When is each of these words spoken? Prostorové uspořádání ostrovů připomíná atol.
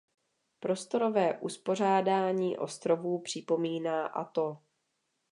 Prostorové 0.59 1.37
uspořádání 1.39 2.57
ostrovů 2.57 3.21
připomíná 3.21 4.05
atol. 4.05 4.57